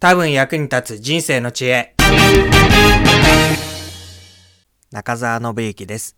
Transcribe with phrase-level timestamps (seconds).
[0.00, 1.96] 多分役に立つ人生の知恵。
[4.92, 6.16] 中澤信之です。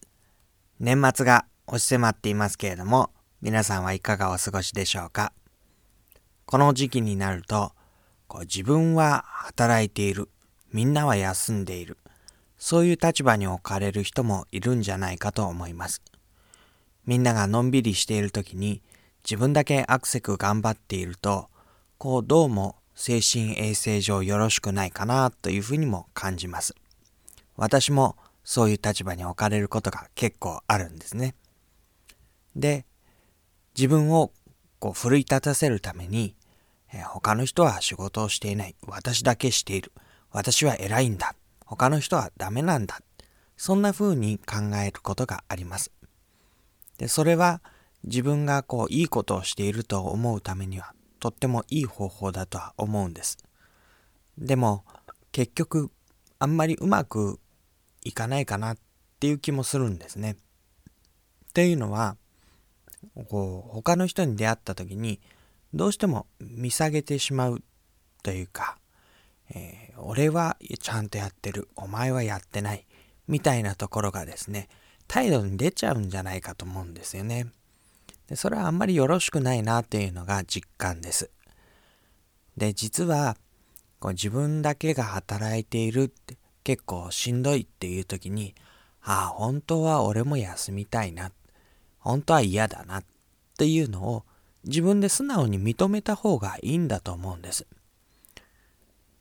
[0.78, 3.08] 年末が押し迫っていますけれども、
[3.40, 5.32] 皆さんはいかがお過ごしでしょうか？
[6.44, 7.72] この時期になると、
[8.28, 10.28] こう自分は働いている、
[10.74, 11.96] みんなは休んでいる、
[12.58, 16.02] そういう立場に置かれる人もいるんじゃないかと思います。
[17.06, 18.82] みんながのんびりしている時に、
[19.24, 21.48] 自分だけアクセク頑張っていると、
[21.96, 26.74] こうどうも精神衛生上よろしくないかなというふうにも感じます。
[27.56, 31.34] 私もそういう立場に置かれることが結構あるんですね。
[32.54, 32.84] で、
[33.74, 34.32] 自分を
[34.80, 36.36] こう奮い立たせるために、
[36.92, 38.76] え他の人は仕事をしていない。
[38.86, 39.92] 私だけしている。
[40.30, 41.34] 私は偉いんだ。
[41.64, 43.00] 他の人はダメなんだ。
[43.56, 45.90] そんな風に考えることがあります。
[46.98, 47.62] で、それは
[48.04, 53.38] 自分がこういいことをしていると思うためにはとってもいい方法だとは思うんです。
[54.38, 54.84] でも
[55.32, 55.90] 結局
[56.38, 57.38] あんまりうまく
[58.02, 58.76] いかないかなっ
[59.20, 60.32] ていう気もするんですね。
[60.32, 62.16] っていうのは
[63.28, 65.20] こう他の人に出会った時に
[65.74, 67.62] どうしても見下げてしまう
[68.22, 68.78] というか、
[69.50, 72.86] えー俺はちゃんとやってるお前はやってない
[73.28, 74.68] みたいなところがですね
[75.06, 77.48] 態度に出ちゃうんじゃないかと思うんですよね。
[78.30, 81.30] でそれはあんまりよろしくないなっていうのが実感です。
[82.56, 83.36] で実は
[83.98, 88.54] こう自分だけが働いているって結構しんどいっていう時に
[89.02, 91.32] ああ本当は俺も休みたいな
[91.98, 93.04] 本当は嫌だなっ
[93.58, 94.24] ていうのを
[94.64, 97.66] 自分で素直に認めた方がいいんだと思うんです。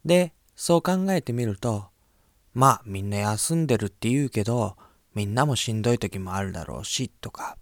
[0.06, 1.86] でそう考えてみると
[2.54, 4.78] まあみんな休んでるって言うけど
[5.16, 7.58] みんなもしんどい時もあるだろうしとか、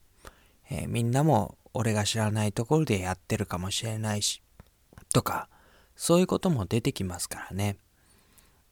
[0.69, 4.41] えーみんなも俺が知らないところでやってるかもしれないし
[5.13, 5.47] とか
[5.95, 7.77] そういうことも出てきますからね。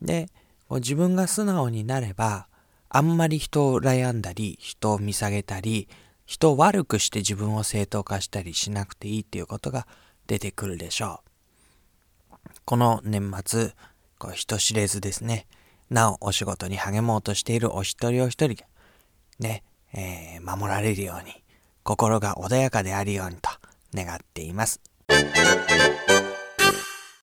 [0.01, 0.29] で
[0.69, 2.47] 自分が素直になれば
[2.89, 5.87] あんまり人を羨んだり人を見下げたり
[6.25, 9.87] 人を悪くして自分を正当化したりしなくていいっていうことが
[10.27, 11.29] 出てくるでしょう。
[12.65, 13.73] この年末
[14.17, 15.45] こう人知れずですね
[15.89, 18.67] なおお仕事に励もうとしているお一人お一人が
[19.39, 21.44] ね、えー守られるように
[21.87, 23.51] 心が穏やかであるようにと
[23.93, 24.81] 願っています。